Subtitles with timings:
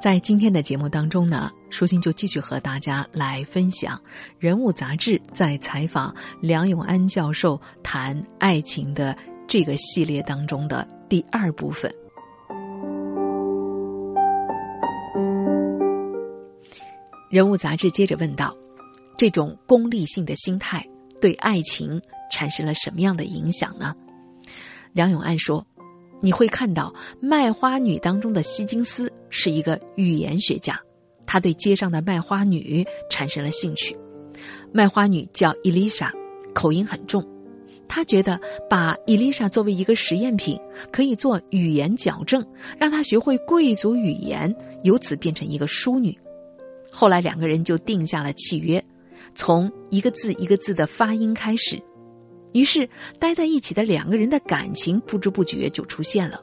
[0.00, 3.96] 在今天的节目当中呢，舒心就继续和大家来分享
[4.38, 9.16] 《人物》杂志在采访梁永安教授谈爱情的
[9.48, 11.90] 这个系列当中的第二部分。
[17.28, 18.56] 《人物》杂志接着问道
[19.18, 20.86] ：“这种功利性的心态
[21.20, 23.92] 对爱情产生了什么样的影响呢？”
[24.94, 25.66] 梁永安说
[26.22, 30.80] ：“你会看到卖花女当中的希金斯是一个语言学家，
[31.26, 33.96] 他对街上的卖花女产生了兴趣。
[34.72, 36.12] 卖花女叫伊丽莎，
[36.54, 37.26] 口音很重。
[37.88, 40.60] 他觉得把伊丽莎作为一个实验品，
[40.92, 42.46] 可以做语言矫正，
[42.78, 44.54] 让她学会贵族语言，
[44.84, 46.16] 由此变成一个淑女。
[46.90, 48.82] 后来两个人就定下了契约，
[49.34, 51.82] 从一个字一个字的发音开始。”
[52.52, 56.40] 于是，待在一起的两个人的感情不知不觉就出现了。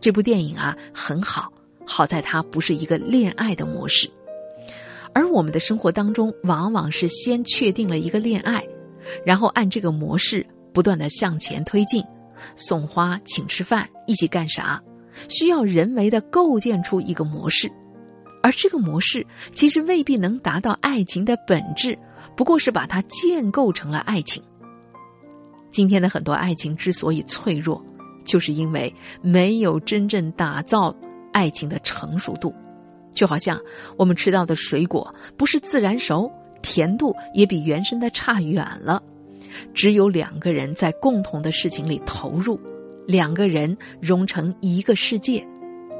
[0.00, 1.50] 这部电影啊很好，
[1.90, 4.08] 好在它不是一个恋爱的模式，
[5.12, 8.64] 而我们的生活当中往往是先确定了一个恋爱，
[9.26, 12.00] 然后按这个模式不断的向前推进，
[12.54, 14.80] 送花、请吃饭、一起干啥，
[15.28, 17.68] 需要人为的构建出一个模式，
[18.40, 21.98] 而这个模式其实未必能达到爱情的本质，
[22.36, 24.40] 不过是把它建构成了爱情。
[25.72, 27.84] 今天的很多爱情之所以脆弱，
[28.24, 30.94] 就是因为没有真正打造
[31.32, 32.54] 爱情的成熟度。
[33.12, 33.60] 就好像
[33.96, 36.30] 我们吃到的水果不是自然熟，
[36.62, 39.02] 甜度也比原生的差远了。
[39.74, 42.58] 只有两个人在共同的事情里投入，
[43.06, 45.44] 两个人融成一个世界，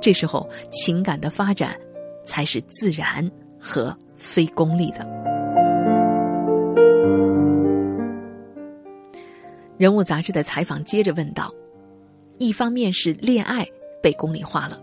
[0.00, 1.78] 这时候情感的发展
[2.24, 5.06] 才是自然和非功利的。
[9.76, 11.52] 人物杂志的采访接着问道
[12.38, 13.66] ：“一方面是恋爱
[14.02, 14.80] 被功利化了，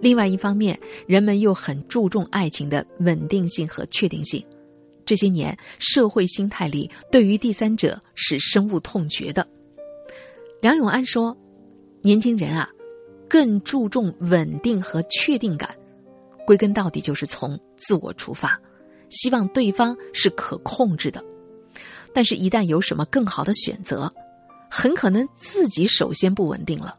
[0.00, 4.44] 另外一方面，人们又很注重爱情的稳定性和确定性。
[5.04, 9.46] 这些年，社会心态里对于第三者是深恶痛绝的。”
[10.60, 11.36] 梁永安说
[12.02, 12.68] ：“年轻人啊，
[13.28, 15.74] 更注重稳定和确定感，
[16.46, 18.60] 归根到底就是从自我出发，
[19.10, 21.24] 希望对方是可控制的。
[22.12, 24.12] 但是，一旦有什么更好的选择，”
[24.68, 26.98] 很可能自己首先不稳定了，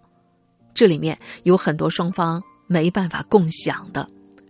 [0.73, 4.07] 这里面有很多双方没办法共享的，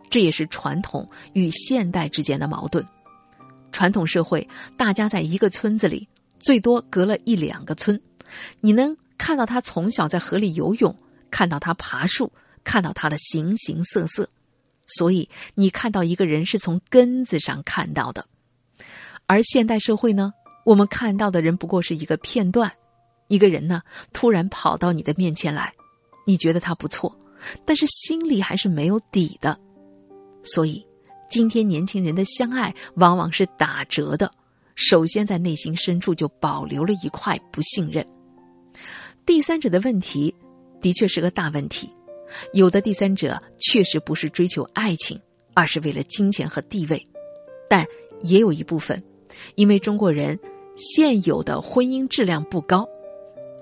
[0.10, 2.86] 这也是传统与现代之间的矛盾。
[3.72, 6.08] 传统社会，大家在一个村子里，
[6.40, 8.00] 最多隔了一两个村，
[8.60, 10.96] 你能看到他从小在河里游泳，
[11.30, 12.32] 看到他爬树，
[12.64, 14.30] 看到他的形形色色，
[14.88, 18.26] 所以你看到一个人是从根子上看到的。
[19.26, 20.34] 而现代社会呢，
[20.66, 22.72] 我们看到的人不过是一个片段。
[23.28, 23.82] 一个人呢，
[24.14, 25.74] 突然跑到你的面前来，
[26.26, 27.14] 你觉得他不错，
[27.66, 29.58] 但是心里还是没有底的。
[30.44, 30.86] 所以，
[31.30, 34.32] 今天年轻人的相爱往往是打折的。
[34.76, 38.06] 首先，在内心深处就保留了一块不信任。
[39.26, 40.34] 第三者的问题，
[40.82, 41.90] 的确是个大问题。
[42.54, 45.20] 有的第三者确实不是追求爱情，
[45.54, 47.02] 而是为了金钱和地位，
[47.70, 47.86] 但
[48.22, 49.02] 也有一部分，
[49.56, 50.38] 因为中国人
[50.76, 52.88] 现有的婚姻质量不高。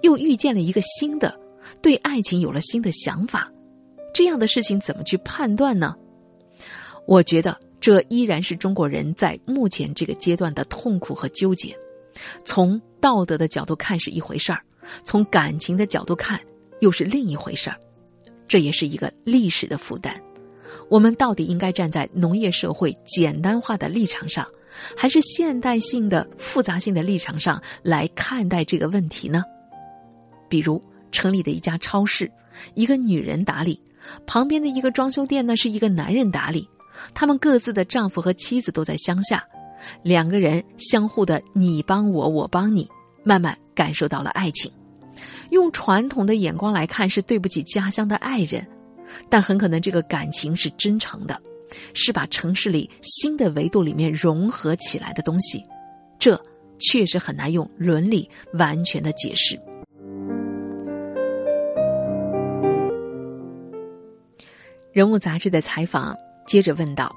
[0.01, 1.39] 又遇见了一个新的，
[1.81, 3.51] 对爱情有了新的想法，
[4.15, 5.93] 这样的事情怎么去判断呢？
[7.05, 11.77] 我觉得这依然是中国人在目前这个阶段的痛苦和纠结。
[12.45, 14.61] 从道德的角度看是一回事儿，
[15.03, 16.39] 从感情的角度看
[16.79, 17.77] 又是另一回事儿。
[18.47, 20.17] 这也是一个历史的负担。
[20.89, 24.47] 我们到底应该站在农业社会简单化的立场上，
[24.95, 29.43] 还是现代性的复杂性的立场上来看待这个问题呢？
[30.47, 32.31] 比如城里的一家超市，
[32.73, 33.79] 一个女人打理；
[34.25, 36.67] 旁边的一个装修店呢，是一个男人打理。
[37.13, 39.43] 他们各自的丈夫和妻子都在乡下，
[40.01, 42.89] 两个人相互的你帮我，我帮你，
[43.23, 44.71] 慢慢感受到了爱情。
[45.51, 48.65] 用传统的眼光来看，是对不起家乡的爱人，
[49.29, 51.39] 但很可能这个感情是真诚的，
[51.93, 55.63] 是把城市里新的维度里面融合起来的东西。
[56.17, 56.41] 这
[56.79, 59.59] 确实很难用伦理完全的解释。
[64.95, 66.15] 人物杂志的采访
[66.47, 67.13] 接着问道：“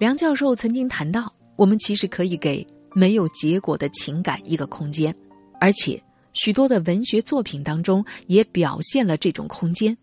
[0.00, 5.14] 梁教授曾经谈到，我们其实可以给没有结果的情感一个空间，
[5.60, 9.94] 而且许多的文学作品当中也表现了这种空间。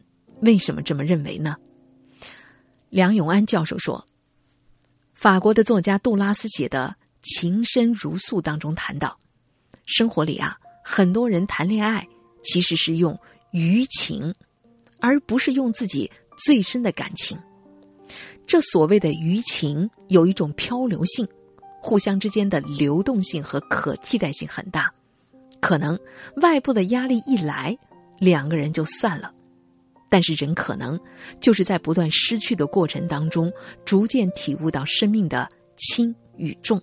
[0.41, 1.55] 为什么这么认为呢？”
[2.91, 4.07] 梁永安教授说
[5.15, 6.95] ：“法国的作家杜拉斯写的
[7.35, 9.17] 《情深如诉》当中谈到，
[9.87, 12.07] 生活里啊，很多人谈恋爱
[12.43, 13.19] 其实是用
[13.49, 14.31] 余情，
[14.99, 17.37] 而不是用自己。”最深的感情，
[18.45, 21.27] 这所谓的余情有一种漂流性，
[21.81, 24.91] 互相之间的流动性和可替代性很大，
[25.59, 25.99] 可能
[26.41, 27.77] 外部的压力一来，
[28.19, 29.33] 两个人就散了。
[30.09, 30.97] 但是人可能
[31.41, 33.51] 就是在不断失去的过程当中，
[33.83, 36.81] 逐渐体悟到生命的轻与重，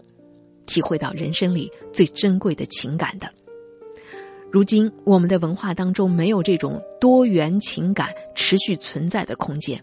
[0.67, 3.33] 体会到人生里最珍贵的情感的。
[4.55, 9.83] 如今我们的文化当中没有这种多元情感持续存在的空间，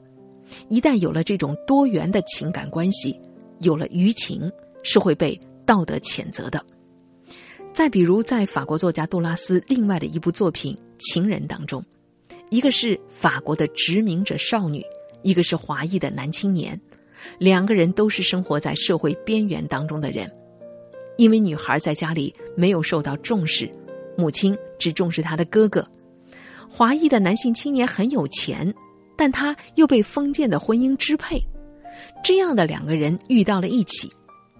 [0.69, 3.19] 一旦有了这种多元的情感关系，
[3.59, 4.49] 有了舆情
[4.81, 6.65] 是会被道德谴责的。
[7.73, 11.83] 再比如，在法国作家杜拉斯另外的一部作品《情人》当中。
[12.49, 14.81] 一个是法国的殖民者少女，
[15.21, 16.79] 一个是华裔的男青年，
[17.39, 20.31] 两个人都是生活在社会边缘当中的人。
[21.17, 23.69] 因为女孩在家里没有受到重视，
[24.17, 25.85] 母亲只重视她的哥哥。
[26.69, 28.73] 华裔的男性青年很有钱，
[29.17, 31.41] 但他又被封建的婚姻支配。
[32.23, 34.09] 这样的两个人遇到了一起，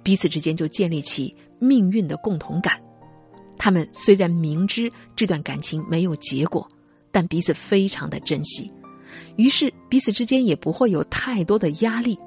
[0.04, 2.82] 彼此之间就建立起命运的共同感。
[3.58, 6.68] 他们虽然明知这段感情没有结果。
[7.14, 8.72] 但彼此非常的珍惜，
[9.36, 12.18] 于是彼此之间也不会有太多的压力。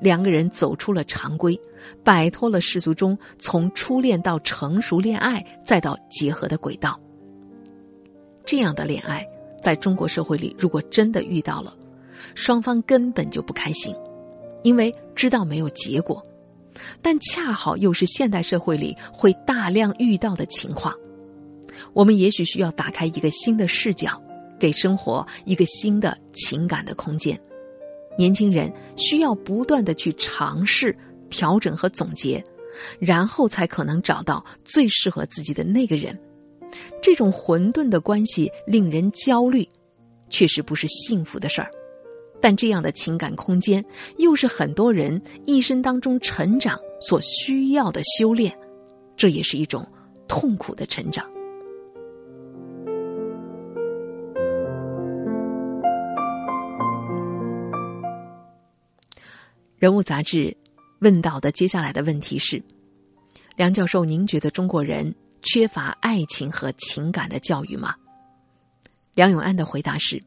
[0.00, 1.58] 两个人走出了常规，
[2.02, 6.98] 摆脱了世俗中从初恋到成熟恋爱再到结合的轨道。
[8.44, 9.26] 这样的恋爱，
[9.62, 11.76] 在中国社会里，如果真的遇到了，
[12.34, 13.94] 双方根本就不开心，
[14.62, 16.24] 因为知道没有结果。
[17.02, 20.94] 但恰好又是现代社会里会大量遇到的情况。
[21.92, 24.20] 我们也许需要打开一个新的视角，
[24.58, 27.38] 给生活一个新的情感的空间。
[28.20, 30.94] 年轻人需要不断的去尝试、
[31.30, 32.44] 调整和总结，
[32.98, 36.14] 然后才可能找到最适合自己的那个人。
[37.00, 39.66] 这种混沌的关系令人焦虑，
[40.28, 41.70] 确实不是幸福的事儿。
[42.42, 43.82] 但这样的情感空间，
[44.18, 48.54] 又是很多人一生当中成长所需要的修炼，
[49.16, 49.82] 这也是一种
[50.28, 51.26] 痛苦的成长。
[59.80, 60.54] 人物杂志
[60.98, 62.62] 问到的接下来的问题是：
[63.56, 67.94] 梁教授，您觉得中国人缺乏爱情和情感的教育吗？
[69.14, 70.22] 梁永安的回答是：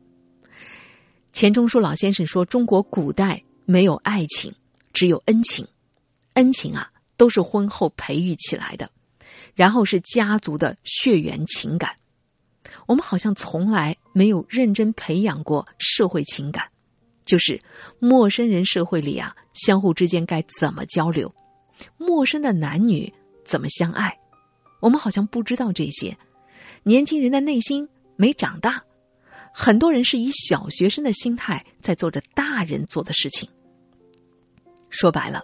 [1.34, 4.52] 钱钟书老先生说，中国古代没有爱情，
[4.92, 5.68] 只有恩情。
[6.34, 8.90] 恩情啊，都是婚后培育起来的，
[9.54, 11.96] 然后是家族的血缘情感。
[12.88, 16.68] 我们好像从来没有认真培养过社会情感。
[17.24, 17.62] 就是
[18.00, 21.34] 陌生人社会里啊，相互之间该怎么交流？
[21.98, 23.12] 陌生的男女
[23.46, 24.18] 怎么相爱？
[24.80, 26.18] 我们好像不知道这些。
[26.84, 28.84] 年轻人的内心没长大，
[29.54, 33.48] 很多人是以小学生的心态在做着大人做的事情。
[34.90, 35.42] 说白了，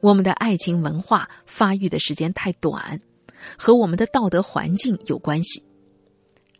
[0.00, 2.98] 我们的爱情文化发育的时间太短，
[3.56, 5.62] 和我们的道德环境有关系。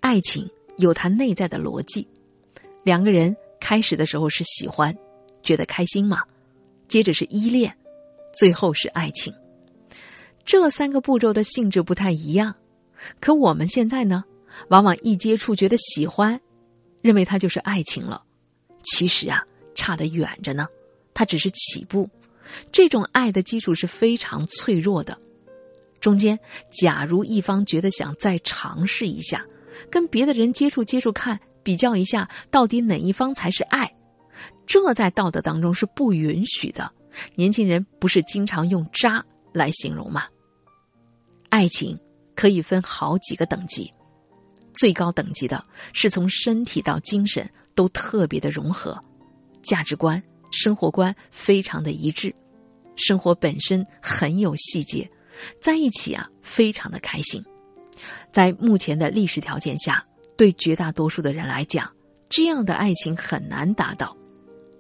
[0.01, 2.07] 爱情有它内在的逻辑，
[2.83, 3.37] 两个人。
[3.61, 4.97] 开始的时候是喜欢，
[5.43, 6.23] 觉得开心嘛，
[6.89, 7.73] 接着是依恋，
[8.37, 9.33] 最后是爱情。
[10.45, 12.55] 这三个步骤的性质不太一样，
[13.21, 14.25] 可我们现在呢，
[14.71, 16.41] 往往一接触觉得喜欢，
[17.03, 18.25] 认为它就是爱情了。
[18.83, 19.45] 其实啊，
[19.75, 20.67] 差得远着呢，
[21.13, 22.09] 它只是起步。
[22.73, 25.19] 这种爱的基础是非常脆弱的，
[26.01, 26.39] 中间
[26.71, 29.45] 假如一方觉得想再尝试一下，
[29.91, 31.39] 跟别的人接触接触看。
[31.61, 33.95] 比较一下，到底哪一方才是爱？
[34.67, 36.91] 这在道德当中是不允许的。
[37.35, 40.25] 年轻人不是经常用“渣”来形容吗？
[41.49, 41.99] 爱情
[42.35, 43.93] 可以分好几个等级，
[44.75, 48.99] 最高等级的是从身体到精神都特别的融合，
[49.63, 52.35] 价值观、生活观非常的一致，
[52.97, 55.11] 生活本身很有细节，
[55.61, 57.45] 在一起啊非常的开心。
[58.33, 60.05] 在目前的历史条件下。
[60.37, 61.93] 对绝大多数的人来讲，
[62.29, 64.17] 这样的爱情很难达到，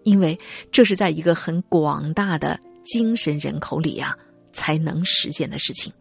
[0.09, 0.38] 因为
[0.73, 4.17] 这是在一个很广大的精神人口里呀
[4.53, 5.93] 才能实现的事情。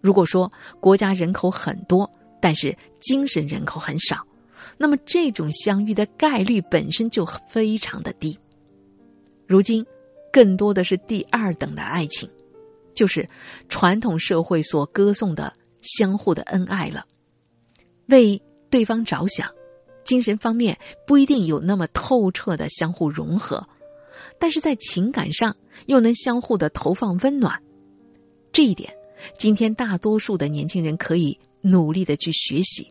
[0.00, 0.50] 如果说
[0.80, 2.08] 国家人口很多，
[2.40, 4.24] 但是精神人口很少，
[4.78, 8.38] 那么这种相遇的概率本身就非常的低。
[9.46, 9.84] 如今，
[10.32, 12.30] 更多的是第二等的爱情，
[12.94, 13.28] 就是
[13.68, 17.04] 传统社会所歌颂的相互的恩爱了，
[18.06, 18.40] 为。
[18.70, 19.48] 对方着想，
[20.04, 23.66] 精神方面不一定有那么透彻的相互融合
[24.38, 25.54] 但是在情感上
[25.86, 27.60] 又能相互的投放温暖
[28.52, 28.92] 这一点
[29.38, 32.86] 今天大多数的年轻人可以努力的去学习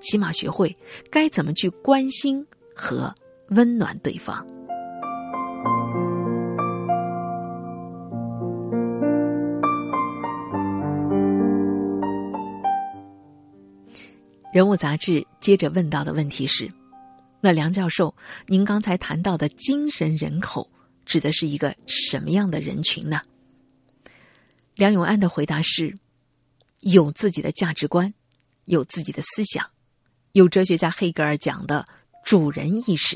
[0.00, 0.74] 起码学会
[1.10, 3.12] 该怎么去关心和
[3.48, 4.44] 温暖对方。
[14.54, 16.72] 人物杂志接着问到的问题是：
[17.38, 20.70] 那梁教授，您刚才谈到的精神人口
[21.04, 23.20] 指的是一个什么样的人群呢？
[24.74, 25.94] 梁永安的回答是：
[26.80, 28.14] 有自己的价值观，
[28.64, 29.68] 有自己的思想，
[30.32, 31.84] 有哲学家黑格尔讲的
[32.24, 33.14] 主人意识，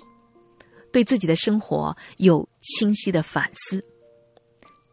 [0.92, 3.82] 对自己的生活有清晰的反思。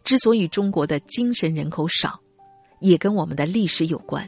[0.05, 2.17] 之所以中国的精神人口少，
[2.79, 4.25] 也跟我们的历史有关。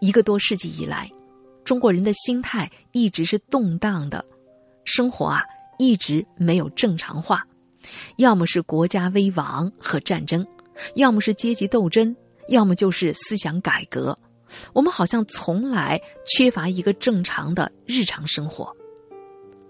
[0.00, 1.08] 一个多世纪以来，
[1.70, 4.24] 中国人的心态一直是动荡的，
[4.82, 5.44] 生活啊
[5.78, 7.46] 一直没有正常化，
[8.16, 10.44] 要么是国家危亡和战争，
[10.96, 12.16] 要么是阶级斗争，
[12.48, 14.18] 要么就是思想改革。
[14.72, 15.96] 我们好像从来
[16.26, 18.76] 缺乏一个正常的日常生活。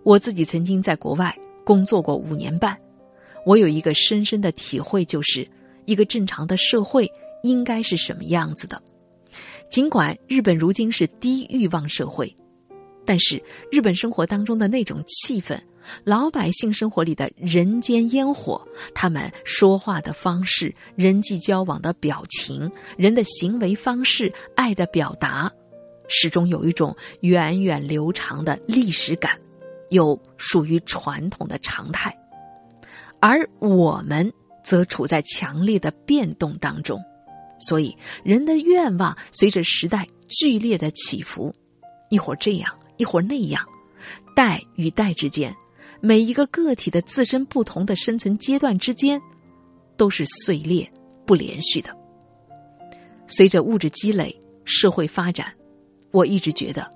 [0.03, 2.75] 我自己曾经在国外工作过五年半，
[3.45, 5.47] 我有一个深深的体会，就是
[5.85, 7.07] 一个正常的社会
[7.43, 8.83] 应该是什么样子的。
[9.71, 12.35] 尽管日本如今是低欲望社会，
[13.07, 15.57] 但是日本生活当中的那种气氛，
[16.03, 25.49] 老百姓生活里的人间烟火，他们说话的方式、人际交往的表情、人的行为方式、爱的表达，
[26.09, 29.39] 始终有一种源远流长的历史感，
[29.91, 32.13] 有属于传统的常态，
[33.21, 34.29] 而我们
[34.65, 37.01] 则处在强烈的变动当中。
[37.61, 41.53] 所以，人的愿望随着时代剧烈的起伏，
[42.09, 43.65] 一会儿这样，一会儿那样，
[44.35, 45.55] 代与代之间，
[46.01, 49.21] 每一个个体的自身不同的生存阶段之间，
[49.97, 50.91] 都是碎裂
[51.27, 51.95] 不连续的。
[53.27, 55.53] 随着物质积累、社会发展，
[56.11, 56.91] 我一直觉得，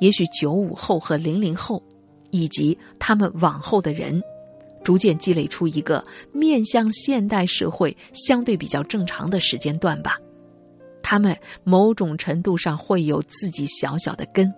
[0.00, 1.82] 也许九五后和零零后，
[2.30, 4.22] 以及他们往后的人。
[4.84, 10.18] 逐渐积累出一个面向现代社会相对比较正常的时间段吧，
[11.02, 14.52] 他们某种程度上会有自己小小的根，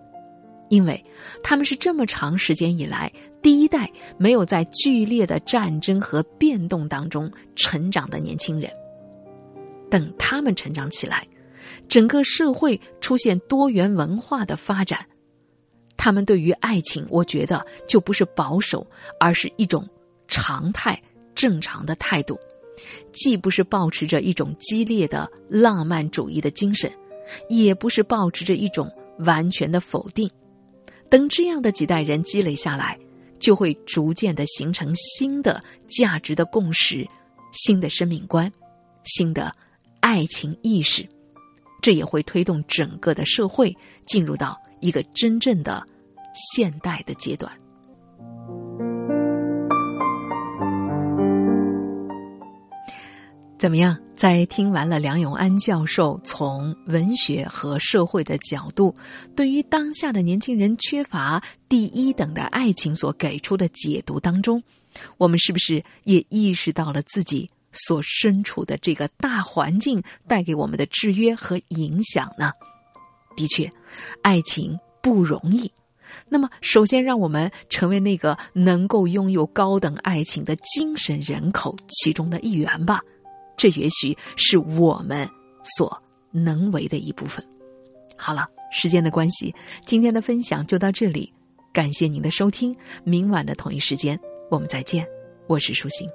[0.68, 1.02] 因为
[1.42, 8.68] 他们是这么长时间以来第一代没有在剧烈的战争和变动当中成长的年轻人。
[9.88, 11.24] 等他们成长起来，
[11.86, 15.06] 整个社会出现多元文化的发展，
[15.96, 18.84] 他们对于爱情，我觉得就不是保守，
[19.20, 19.88] 而是一种。
[20.36, 21.02] 常态
[21.34, 22.38] 正常的态度，
[23.10, 26.92] 既不是保持着一种激烈的浪漫主义的精神，
[27.48, 28.86] 也不是保持着一种
[29.20, 30.30] 完全的否定。
[31.08, 32.98] 等这样的几代人积累下来，
[33.38, 37.08] 就会逐渐的形成新的价值的共识、
[37.52, 38.52] 新的生命观、
[39.04, 39.50] 新的
[40.00, 41.08] 爱情意识。
[41.80, 43.74] 这也会推动整个的社会
[44.06, 45.82] 进入到一个真正的
[46.34, 47.50] 现代的阶段。
[53.66, 53.98] 怎么样？
[54.14, 58.94] 在听完了梁永安教授从文学和社会的角度，
[59.34, 64.62] 对于当下的年轻人缺乏第一等的爱情所给出的解读当中，
[65.18, 72.52] 我们是不是也意识到了自己所身处的这个大环境带给我们的制约和影响呢？
[73.34, 73.68] 的确，
[74.22, 75.68] 爱情不容易。
[76.28, 83.00] 那么，首先让我们成为那个能够拥有高等爱情的精神人口其中的一员吧。
[83.56, 85.28] 这也许是我们
[85.62, 87.44] 所能为的一部分。
[88.16, 91.32] 好了，时间的关系，今天的分享就到这里，
[91.72, 92.76] 感谢您的收听。
[93.04, 94.18] 明晚的同一时间，
[94.50, 95.06] 我们再见。
[95.46, 96.08] 我是舒心。